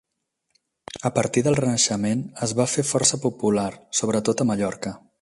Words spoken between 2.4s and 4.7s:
es va fer força popular sobretot a